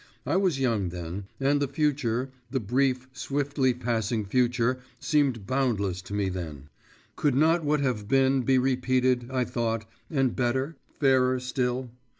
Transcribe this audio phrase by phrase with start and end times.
[0.25, 6.15] I was young then and the future, the brief, swiftly passing future seemed boundless to
[6.15, 6.69] me then.
[7.15, 11.91] Could not what had been be repeated, I thought, and better, fairer still?